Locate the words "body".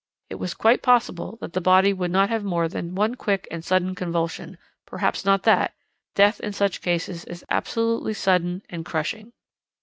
1.61-1.93